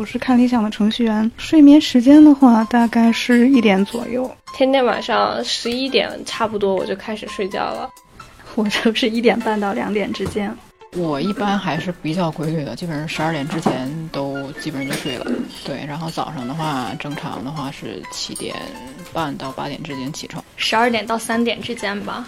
[0.00, 1.30] 我是看理想的程序员。
[1.36, 4.34] 睡眠时间的话，大概是一点左右。
[4.54, 7.86] 天天晚上十一点差不多我就开始睡觉了，
[8.54, 10.56] 我就是一点半到两点之间。
[10.94, 15.30] 我一般还是比较规律的，基本上十二点之前都基本上就睡了。
[15.66, 18.56] 对，然后早上的话，正常的话是七点
[19.12, 22.26] 半到八点之间起床，十二点到三点之间吧。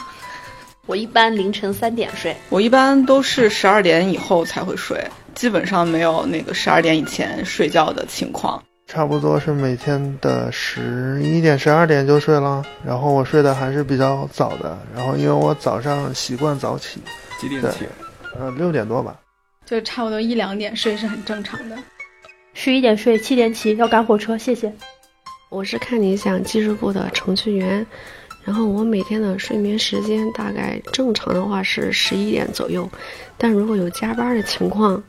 [0.89, 5.01] 我一般凌晨三点睡，我一般都是十二点以后才会睡，
[5.33, 8.61] 基本上没有那个十二点以前睡觉的情况。
[8.89, 17.01] 差不多是每天的十一点、十二点就睡了，然后我睡的还是比较早的，然后因为我早上习惯早起。
[17.41, 17.87] 几点起？
[18.37, 19.17] 呃，六点多吧，
[19.65, 21.79] 就差不多一两点睡是很正常的。
[22.55, 24.37] 十一点睡，七点起，要赶火车。
[24.37, 24.73] 谢谢。
[25.49, 27.87] 我是看理想技术部的程序员，
[28.45, 32.89] 然后我每天的睡眠时间大概正常的话是十一点左右，
[33.39, 35.03] 但如果有加班的情况，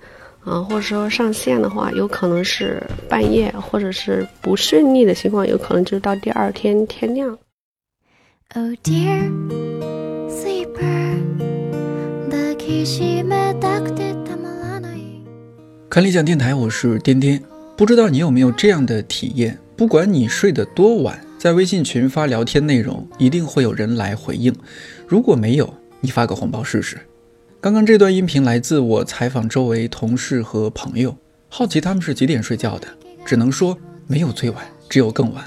[0.44, 7.38] 啊，或者说上线的话，有可能是半夜，或者是不顺利的情况，有可能就到第二天天亮。
[8.56, 9.32] Oh dear,
[10.30, 11.14] sleeper.
[15.90, 17.40] 看理想电台，我是颠颠。
[17.78, 19.58] 不知道你有没有这样的体验？
[19.76, 24.56] 不管你睡得多晚，在微信群发聊天内容，一定会有人来回应。
[25.06, 26.98] 如果没有，你发个红包试试。
[27.60, 31.18] 刚刚这段音频来自我采访周围同事和朋友，
[31.50, 32.88] 好奇他们是几点睡觉的。
[33.26, 33.78] 只能说
[34.08, 35.44] 没有最晚，只有更晚。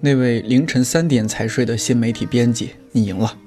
[0.00, 3.38] 那位凌晨三点才睡的新媒体编辑，你赢了。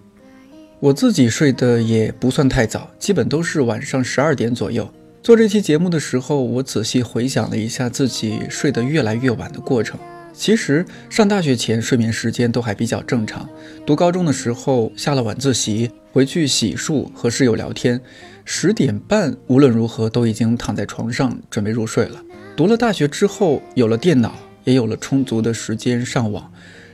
[0.79, 4.89] 我自己睡得也不算太早，基本都是晚上十二点左右。
[5.21, 9.99] 做这期节目的时候，我仔细回想了一下自己睡得越来越晚的过程。
[10.33, 13.47] 其实上大学前睡眠时间都还比较正常。
[13.85, 18.01] 读高中的时候，下了晚自习回去洗漱和室友聊天，
[18.43, 22.21] 十点半无论如何都已经躺在床上准备入睡了。
[22.57, 26.51] 读了大学之后，有了电脑，也有了充足的时间上网，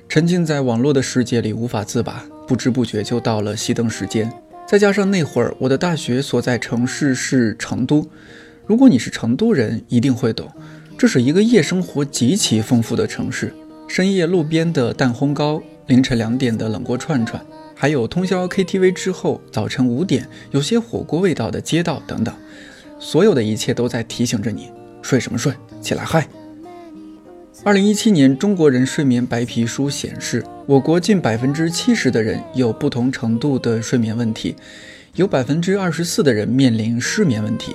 [0.07, 2.25] 沉浸在网络的世界里无法自拔。
[2.47, 4.31] 不知不觉就到了熄灯时间，
[4.67, 8.09] 再加上那会儿我的大学所在城市是成都，
[8.65, 10.51] 如果你是成都人，一定会懂，
[10.99, 13.53] 这是一个夜生活极其丰富的城市。
[13.87, 17.41] 深夜路边的蛋烘糕，凌晨两点的冷锅串串，
[17.73, 22.35] 还有通宵 KTV 之后早晨五点有些火锅味道的街道等等，
[22.99, 26.27] 所有的一切都在提醒着你：睡什么睡，起来嗨！
[27.63, 34.53] 二零一七年中国人睡眠白皮书显示，我国近百分之七十的人有不同程度的睡眠问题，
[35.15, 37.73] 有百分之二十四的人面临失眠问题。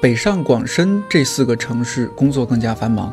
[0.00, 3.12] 北上广深这四个城市工作更加繁忙，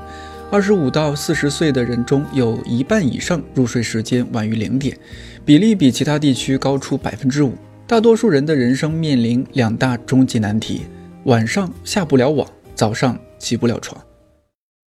[0.50, 4.98] 二十五到四十岁的人中有一半以上入睡时间晚于零点，
[5.44, 7.54] 比例比其他地区高出百分之五。
[7.86, 10.84] 大多数人的人生面临两大终极难题：
[11.26, 14.02] 晚上下不了网，早上起不了床。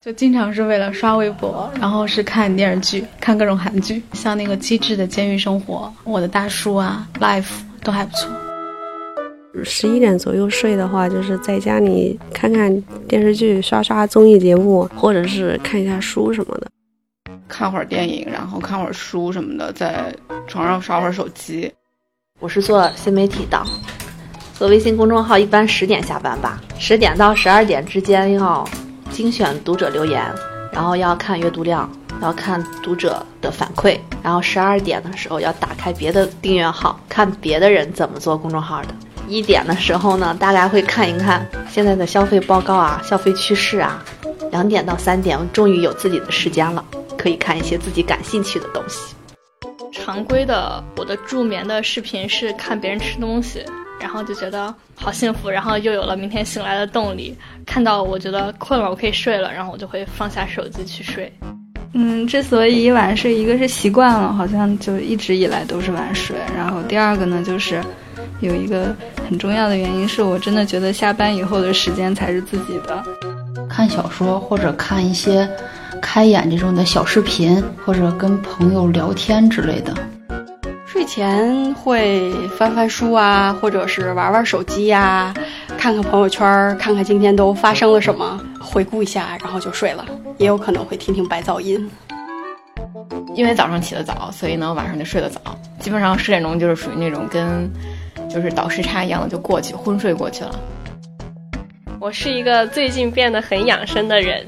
[0.02, 7.42] 就经常是为了刷微博，然后是看电视剧，看各种韩剧，像那个《机智的监狱生活》、《我的大叔》啊，《Life》
[7.82, 8.49] 都还不错。
[9.64, 12.74] 十一点左右睡的话，就是在家里看看
[13.08, 16.68] 电视剧、刷刷综艺节目，或者是看一下书什么的。
[17.48, 20.14] 看会儿电影，然后看会儿书什么的，在
[20.46, 21.72] 床上刷会儿手机。
[22.38, 23.62] 我是做新媒体的，
[24.54, 28.66] 做微信公众号一般十点下班吧，十点到十二点之间要。
[29.10, 30.24] 精选读者留言，
[30.72, 31.90] 然后要看阅读量，
[32.22, 38.94] 要看读者的反馈，然后十二点的时候要打开别的订阅号，看别的人怎么做公众号的。
[39.30, 44.02] 一点的时候呢，大概会看一看现在的消费报告啊、消费趋势啊。
[44.50, 46.84] 两点到三点，终于有自己的时间了，
[47.16, 49.14] 可以看一些自己感兴趣的东西。
[49.92, 53.64] 常规的我的助眠的视频是看别人吃东西。
[54.00, 57.36] 然后就觉得好幸福，然后又有了明天醒来的动力。
[57.66, 61.30] 看到我觉得困了，我可以睡了，然后我就会放下手机去睡。
[61.92, 66.34] 嗯，之所以晚睡，一个是习惯了，好像就一直以来都是晚睡。
[66.56, 67.84] 然后第二个呢，就是
[68.40, 68.96] 有一个
[69.30, 73.00] 很重要的原因，是我真的觉得下班以后的时间才是自己的。
[73.68, 75.48] 看小说或者看一些
[76.02, 79.94] 开眼这种的小视频，或者跟朋友聊天之类的。
[80.84, 85.32] 睡前会翻翻书啊，或者是玩玩手机呀，
[85.78, 90.04] 看看朋友圈，看看今天都发生了什么，回顾一下，然后就睡了。
[90.38, 91.88] 也有可能会听听白噪音。
[93.36, 95.40] 因为早上起得早，所以呢晚上就睡得早。
[95.78, 97.70] 基本上十点钟就是属于那种跟
[98.32, 100.58] 就是倒时差一样的就过去昏睡过去了。
[101.98, 104.46] 我是一个最近变得很养生的人。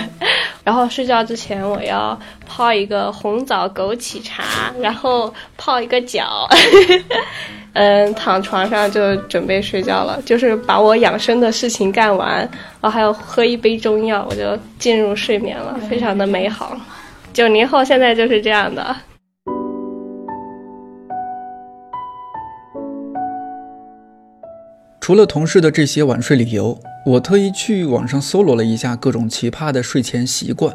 [0.64, 6.48] 然后睡觉之前，我要泡一个红枣枸杞茶，然后泡一个脚，
[7.74, 12.38] 嗯，躺床上就准备睡觉了，就是把我养生的事情干完，
[12.80, 16.76] 然后还要喝一杯中药，我就进入睡眠了，非常的美好。
[17.32, 18.96] 九零后现在就是这样的。
[25.06, 30.74] 除了同事的这些晚睡理由，我特意去网上搜罗了一下各种奇葩的睡前习惯，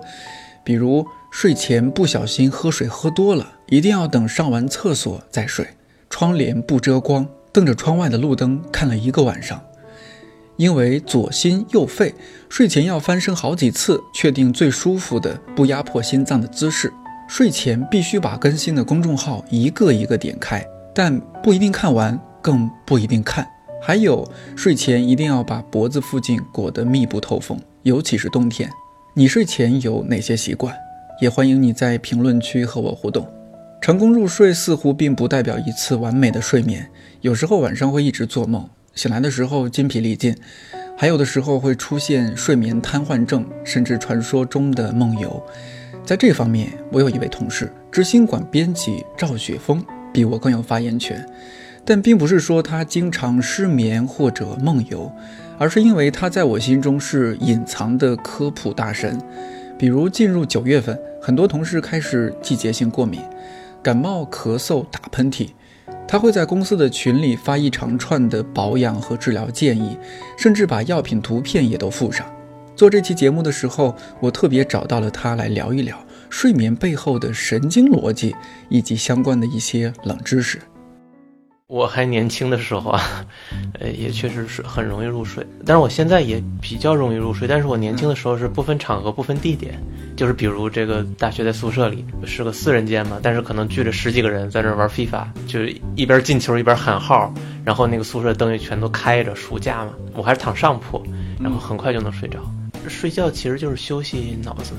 [0.64, 5.66] 比如睡前不小心喝水喝多了，一定要等上完厕所再睡；
[6.10, 9.58] 窗帘不遮光，瞪着窗外的路灯看了一个晚上；
[10.56, 12.16] 因为左心右肺，
[12.48, 16.88] 睡前要翻身好几次，确定最舒服的、不压迫心脏的姿势；
[17.28, 23.46] 睡前必须把更新的公众号一个一个点开，但不一定看完，更不一定看。
[23.84, 28.70] 还有，睡前一定要把脖子附近裹得密不透风，尤其是冬天。
[29.16, 30.76] 你睡前有哪些习惯？
[31.20, 33.28] 也欢迎你在评论区和我互动。
[33.82, 36.88] 成功入睡似乎并不代表一次完美的睡眠，
[37.22, 40.36] 有时候晚上会一直做梦，醒来的时候筋疲力尽，
[40.96, 45.44] 还有的时候会出现睡眠瘫痪症，甚至传说中的梦游。
[46.06, 51.28] 在这方面，我有一位同事，知心馆编辑赵雪峰，比我更有发言权。
[51.84, 55.12] 但并不是说他经常失眠或者梦游，
[55.58, 59.20] 而是因为他在我心中是隐藏的科普大神。
[59.78, 63.20] 比如进入九月份，很多同事开始季节性过敏，
[63.82, 65.50] 感冒、咳嗽、打喷嚏，
[66.08, 69.98] 他会在公司的群里发一长串的保养和治疗建议，
[70.38, 72.26] 甚至把药品图片也都附上。
[72.76, 75.98] 做这期节目的时候，我特别找到了他来聊一聊
[76.30, 78.36] 睡眠背后的神经逻辑
[78.70, 80.60] 以及相关的一些冷知识。
[81.72, 83.26] 我还年轻的时候啊，
[83.80, 85.42] 呃，也确实是很容易入睡。
[85.66, 87.48] 但是我现在也比较容易入睡。
[87.48, 89.82] 但是我年轻的时候是不分场合、不分地点，
[90.18, 95.64] 就是比如这个大学在宿舍里是个四人间嘛，但是可能聚着十几个人在那玩 FIFA，就
[95.96, 97.34] 一边进球一边喊号，
[97.64, 101.02] 然后那个宿舍灯也全都开着，暑假嘛，我还是躺上铺，
[101.40, 102.38] 然后很快就能睡着。
[102.90, 104.74] 睡觉其实就是休息脑子，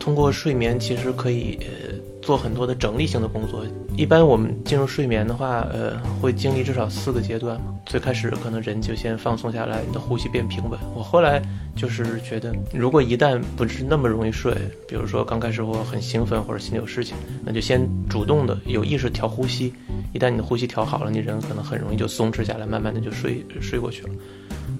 [0.00, 1.93] 通过睡眠其实可以呃
[2.24, 3.64] 做很多的整理性的工作。
[3.96, 7.66] 一般我们进入睡眠的话，呃，会经历至少四个阶段嘛。
[7.86, 10.78] 最开始可能人就先放松下来，你的呼吸变平稳。
[10.94, 11.40] 我后来
[11.76, 14.54] 就是觉得，如果一旦不是那么容易睡，
[14.88, 19.72] 比如说刚开始我很兴奋或者心里有事情，那就先主动的有意识调呼吸。
[20.14, 24.10] 一旦你的呼吸调好了，你人可能很容易就松弛下来，慢慢的就睡睡过去了。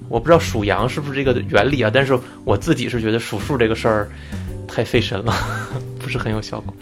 [0.08, 4.08] 我不知道数羊是不是这个原理啊，但是我自己是觉得数数这个事儿
[4.67, 5.35] 太费神了，
[6.00, 6.75] 不是很有效果。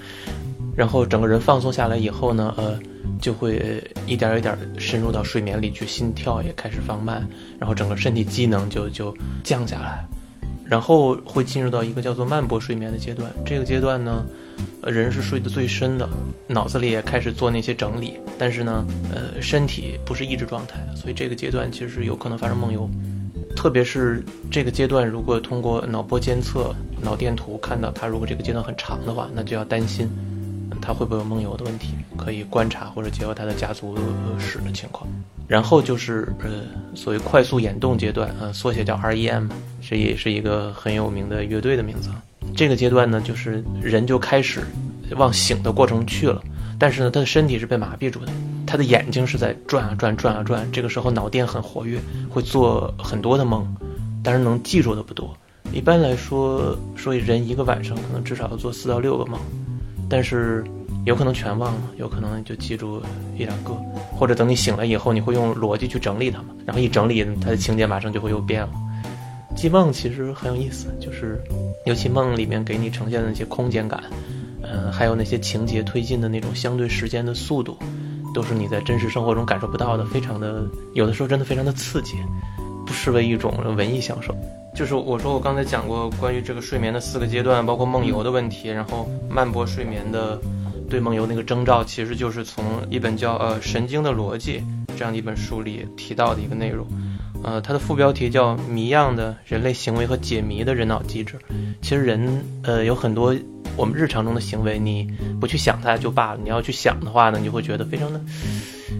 [0.75, 2.79] 然后整个人放松下来以后呢，呃，
[3.21, 7.27] 就会一点一点深入到睡眠里去，心跳也开始放慢，
[7.59, 9.15] 然后整个身体机能就就
[9.45, 10.07] 降下来，
[10.65, 13.31] 然后会进入到一个叫做慢波睡眠的阶段。
[13.45, 14.25] 这个阶段呢，
[14.81, 16.09] 呃人是睡得最深的，
[16.47, 22.89] 脑子里也开始做那些整理，但是呢，呃，身体不是抑制状态，所以这个阶段其实有可能发生梦游。
[23.55, 30.09] 特别是这个阶段，如果通过脑波监测、脑电图看到他如果这个阶段很长的话，那就要担心。
[30.81, 31.95] 他会不会有梦游的问题？
[32.17, 33.97] 可以观察或者结合他的家族
[34.39, 35.09] 史的情况。
[35.49, 36.51] 然后就是呃，
[36.95, 42.11] 所谓快速眼动阶段，呃，缩写叫 REM，这也是一个很有名的乐队的名字。
[42.57, 44.63] 这个阶段呢，就是人就开始
[45.17, 46.43] 往醒的过程去了，
[46.79, 48.33] 但是呢，他的身体是被麻痹住的，
[48.67, 50.71] 他的眼睛是在转啊转，转啊转。
[50.73, 53.67] 这个时候脑电很活跃，会做很多的梦，
[54.23, 55.37] 但是能记住的不多。
[55.73, 59.41] 一般来说，所以人一个晚上可能至少要做四到六个梦。
[60.09, 60.65] 但是
[61.05, 63.03] 有可能全忘了，有可能就记住
[63.37, 63.73] 一两个，
[64.17, 66.49] 或者等你醒了以后，你会用逻辑去整理它嘛？
[66.67, 68.71] 然后一整理，它的情节马上就会又变了。
[69.55, 71.39] 记梦其实很有意思，就是
[71.85, 74.03] 尤其梦里面给你呈现的那些空间感，
[74.63, 77.77] 嗯，还有那些情节推进的那种相对时间的速度，
[78.33, 82.17] 都是你在真实生活中感受不到的，非常的有的时候真的非常的刺激，
[82.87, 84.35] 不失为一种文艺享受。
[84.75, 90.41] 就是我说我刚才讲过关于这个睡眠的四个阶段，包括梦游的问题，然后慢波睡眠的
[90.89, 94.63] 对梦游那个征兆，其实就是从一本叫呃神经的逻辑
[94.97, 96.87] 这样的一本书里提到的一个内容，
[97.45, 101.39] 呃，它的副标题叫谜样的人类行为和解谜的人脑机制。
[101.83, 103.37] 其实人呃有很多
[103.77, 105.07] 我们日常中的行为，你
[105.39, 108.21] 不去想它就罢了，你要去想的话呢，你就会觉得非常的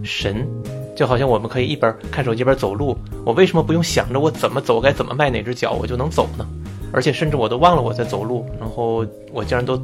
[0.05, 0.47] 神。
[0.95, 6.47] 就好像我们可以一边看手机一边走路，我为什么不用想着我怎么走，该怎么迈哪只脚，我就能走呢？
[6.93, 9.81] 而且甚至我都忘了我在走路，然后我竟然都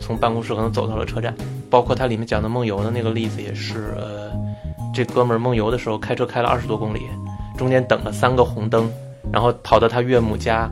[0.00, 1.34] 从办公室可能走到了车站。
[1.70, 4.32] 包括它里面讲的梦游的那个例子也是，呃，
[4.94, 7.02] 这哥们儿梦游的时候开车开了二十多公里，
[7.56, 8.90] 中间等了三个红灯，
[9.30, 10.68] 然后跑到他岳母家，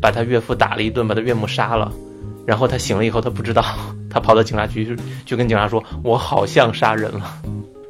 [0.00, 1.90] 把他岳父打了一顿，把他岳母杀了，
[2.44, 3.64] 然后他醒了以后他不知道，
[4.10, 7.32] 他跑到警察局就跟警察说：“我好像杀人了。”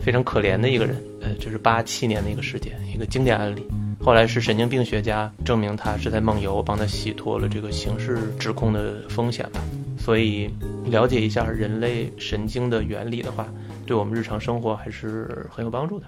[0.00, 3.62] 非常可怜的一个人，呃，这，是八七年的一个事件，一个经典案例。
[4.02, 9.60] 后来是神经病学家证明他是在梦游，帮他洗脱了这个刑事指控的风险吧。
[9.98, 10.50] 所以
[10.86, 13.46] 了解一下人类神经的原理的话，
[13.84, 16.06] 对我们日常生活还是很有帮助的。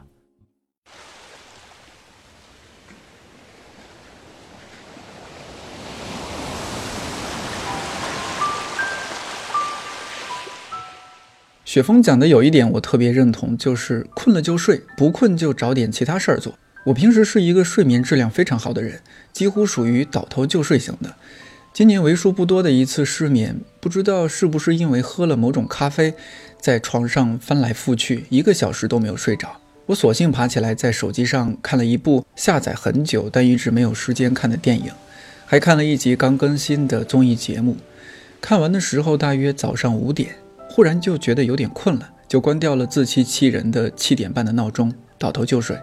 [11.73, 16.59] 雪峰讲的有一点我特别认同，就是困了就睡，不困就找点其他事儿做。
[16.85, 19.01] 我平时是一个睡眠质量非常好的人，
[19.33, 21.15] 几乎属于倒头就睡型的。
[21.73, 26.13] 今年为数不多的一次失眠，不知道是不是因为喝了某种咖啡，
[26.61, 29.57] 在床上翻来覆去一个小时都没有睡着。
[29.87, 34.93] 我索性爬起来，在手机上看了一部下载很久但一直没有时间看的电影，
[35.47, 37.79] 还看了一集刚更新的综艺节目。
[38.43, 40.42] 看完的时候大约早上五点。
[40.75, 45.77] 忽然就觉得有点困了，就关掉了自欺欺人的七点半的闹钟，倒头就睡。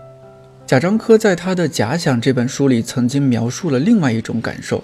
[0.66, 4.84] 贾樟柯在他的《假想》这本书里曾经描述了另外一种感受。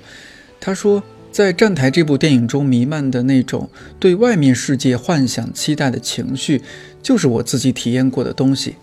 [0.62, 3.68] 他说，在《站台》这部电影中弥漫的那种
[4.00, 6.62] 对外面世界幻想、期待的情绪，
[7.02, 8.76] 就是我自己体验过的东西。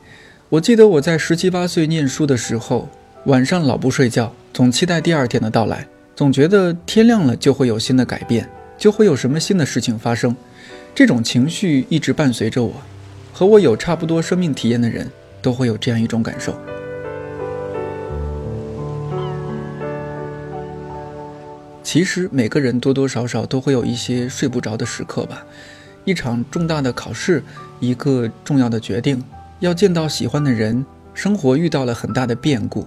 [0.48, 2.88] 我记得我在十七八岁念书的时候，
[3.26, 5.86] 晚上老不睡觉，总期待第二天的到来，
[6.16, 10.34] 总觉得天亮了就会有新的改变，就会有什么新的事情发生。
[10.94, 12.74] 这种情绪一直伴随着我，
[13.32, 16.54] 和我有差不多生命体验的人都会有这样一种感受。
[21.82, 25.44] 其实每个人多多少少都会有一些睡不着的时刻吧。
[26.04, 27.42] 一场重大的考试，
[27.80, 29.22] 一个重要的决定，
[29.60, 30.84] 要见到喜欢的人，
[31.14, 32.86] 生活遇到了很大的变故，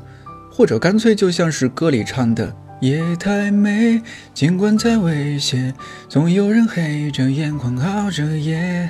[0.52, 2.56] 或者干脆就像是歌里唱的。
[2.82, 4.02] 夜太美，
[4.34, 5.74] 尽管再危险，
[6.10, 8.90] 总有人黑着眼眶熬着夜，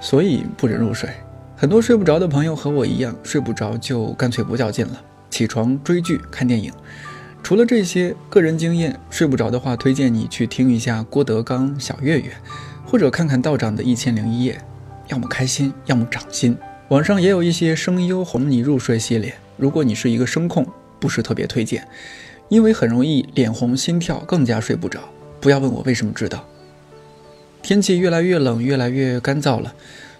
[0.00, 1.10] 所以不准入睡。
[1.56, 6.72] 很多睡不着的朋友和我一样，睡不着就干脆不较劲了，起床追剧、看电影。
[7.42, 12.30] 除了这些个人经验，睡不着的话，推荐你去听一下郭德纲、小岳岳，
[12.86, 14.60] 或者看看道长的一千零一夜，
[15.08, 16.56] 要么开心，要么长心。
[16.90, 20.64] 网上也有一些声优哄你入睡系列，如果你是一个声控，
[21.00, 21.86] 不是特别推荐。
[22.50, 25.00] 因为很容易脸红心跳，更加睡不着。
[25.40, 26.44] 不要问我为什么知道。
[27.62, 29.72] 天气越来越冷，越来越干燥了。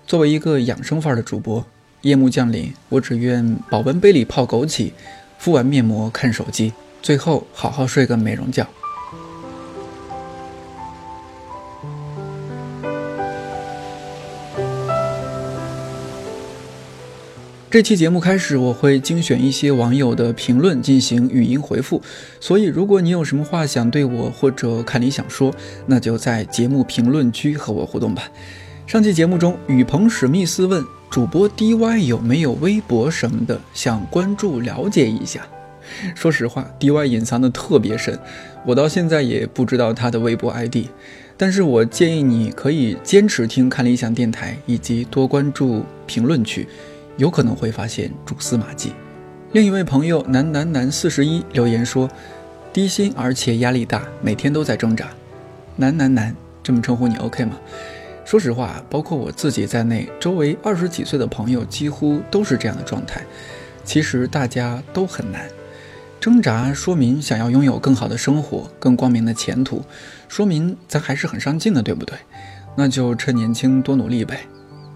[0.06, 1.64] 作为一个养生范儿的主播，
[2.02, 4.92] 夜幕降临，我只愿保温杯里泡枸杞，
[5.38, 6.72] 敷完面膜看手机，
[7.02, 8.66] 最后好好睡个美容觉。
[17.70, 22.02] 这期节目开始，我会精选一些网友的评论进行语音回复。
[22.40, 25.54] 所以，如果你有什么话想对我或者看理想说，
[25.86, 28.24] 那就在节目评论区和我互动吧。
[28.88, 35.46] 上期节目中，雨鹏史密斯问主播 DY 有没有微博什么的，想关注了解一下。
[36.16, 38.18] 说实话，DY 隐藏的特别深，
[38.66, 40.88] 我到现在也不知道他的微博 ID。
[41.36, 46.66] 但是我建议你可以坚持听看理想电台，以及多关注评论区。
[47.20, 48.94] 有可能会发现蛛丝马迹。
[49.52, 52.08] 另一位朋友男男男四十一留言说
[52.72, 55.10] ：“低薪而且压力大，每天都在挣扎。”
[55.76, 57.58] 男男男这么称呼你 OK 吗？
[58.24, 63.22] 说实话，包括我自己在内，周围二十几岁的朋友几乎都是这样的状态。
[63.84, 65.46] 其实大家都很难
[66.18, 69.84] 挣扎，说明想要拥有更好的生活、更光明的前途，
[70.26, 72.16] 说明咱还是很上进的，对不对？
[72.76, 74.40] 那就趁年轻多努力呗。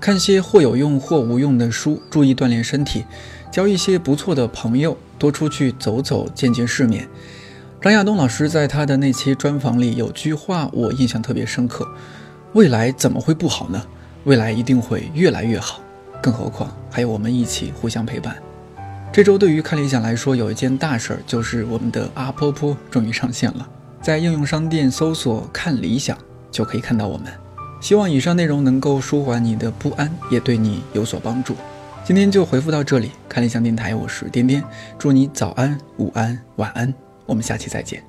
[0.00, 3.04] 看些或有用或无用的书，注意锻炼身体，
[3.50, 7.08] 交一些不错的朋友，多出去走走，见见世面。
[7.80, 11.86] 张亚东老师在他的那期专访里有句话我印象特别深刻：
[12.54, 13.82] 未来怎么会不好呢？
[14.24, 15.80] 未来一定会越来越好。
[16.22, 18.36] 更何况还有我们一起互相陪伴。
[19.12, 23.68] 这周对于看理想来说有一件大事儿，就是我们的阿波波终于上线了，
[24.00, 26.16] 在应用商店搜索“看理想”
[26.50, 27.30] 就可以看到我们。
[27.84, 31.54] 希望以上内容能够舒缓你的不安，也对你有所帮助。
[32.02, 34.64] 今天就回复到这里，看理想电台，我是颠颠，
[34.98, 36.94] 祝你早安、午安、晚安，
[37.26, 38.02] 我们下期再见。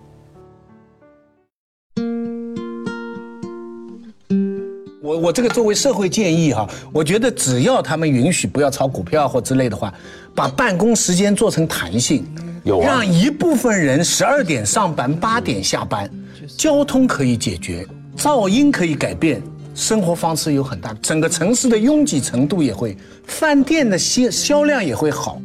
[5.03, 9.93] 我我这个作为社会建议哈，我觉得只要他们允许不要炒股票或之类的话，
[10.33, 12.25] 把办公时间做成弹性，
[12.63, 16.09] 有让一部分人十二点上班，八点下班，
[16.55, 19.43] 交通可以解决，噪音可以改变。
[19.75, 25.41] 生活方式有很大，整个城市的拥挤程度也会，饭店的销销量也会好。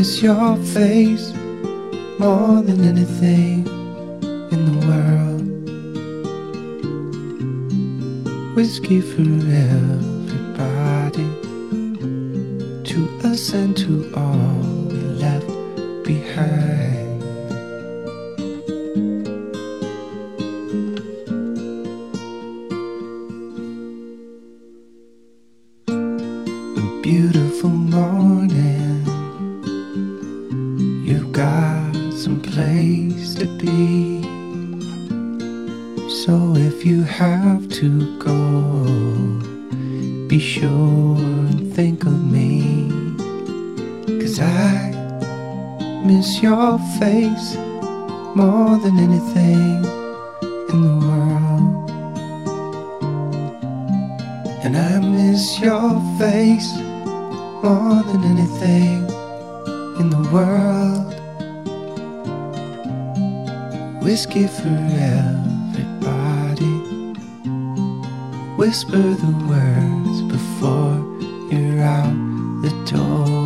[0.00, 1.32] miss your face
[2.18, 3.66] more than anything
[4.50, 5.29] in the world.
[8.54, 10.58] Whiskey for everybody,
[12.84, 15.46] to us and to all we left
[16.04, 16.89] behind.
[44.30, 44.90] Cause I
[46.04, 47.56] miss your face
[48.36, 49.84] more than anything
[50.70, 51.90] in the world.
[54.62, 56.72] And I miss your face
[57.64, 58.98] more than anything
[59.98, 61.10] in the world.
[64.04, 64.78] Whiskey for
[65.18, 66.76] everybody.
[68.56, 70.94] Whisper the words before
[71.50, 72.14] you're out
[72.62, 73.39] the door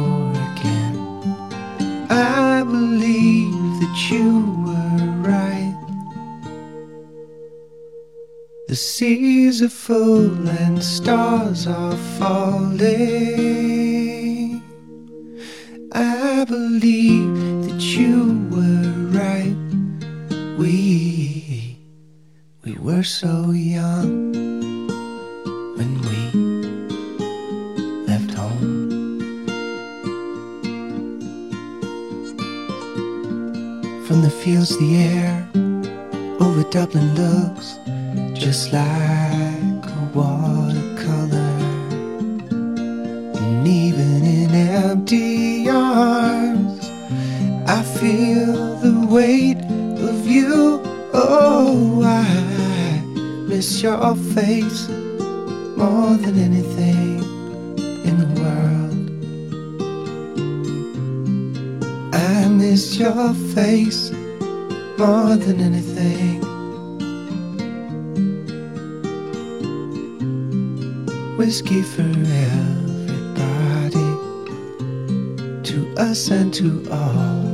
[2.64, 5.74] believe that you were right.
[8.68, 12.94] The seas are full and stars are falling.
[15.92, 17.34] I believe
[17.68, 19.56] that you were right.
[20.58, 21.78] We
[22.64, 24.33] we were so young
[34.44, 35.48] The the air
[36.38, 37.78] over Dublin looks
[38.38, 41.38] just like a watercolor.
[43.40, 46.90] And even in empty arms,
[47.66, 49.64] I feel the weight
[50.10, 50.82] of you.
[51.14, 53.00] Oh, I
[53.48, 54.90] miss your face
[55.74, 57.24] more than anything
[58.04, 59.08] in the world.
[62.14, 64.12] I miss your face
[64.98, 66.40] more than anything.
[71.36, 72.60] Whiskey for everybody,
[75.64, 77.53] to us and to all